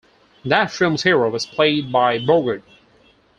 [0.43, 2.63] That film's hero was played by Bogart.